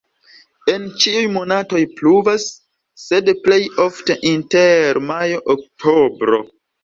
[0.71, 2.45] En ĉiuj monatoj pluvas,
[3.01, 6.41] sed plej ofte inter majo-oktobro.